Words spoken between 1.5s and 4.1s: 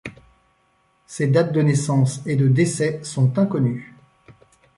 de naissance et de décès sont inconnues.